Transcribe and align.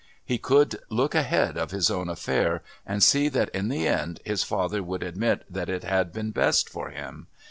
He 0.25 0.39
could 0.39 0.79
look 0.89 1.13
ahead 1.13 1.59
of 1.59 1.69
his 1.69 1.91
own 1.91 2.09
affair 2.09 2.63
and 2.87 3.03
see 3.03 3.29
that 3.29 3.49
in 3.49 3.67
the 3.67 3.87
end 3.87 4.19
his 4.25 4.41
father 4.41 4.81
would 4.81 5.03
admit 5.03 5.45
that 5.47 5.69
it 5.69 5.83
had 5.83 6.11
been 6.11 6.31
best 6.31 6.67
for 6.69 6.89
him. 6.89 7.27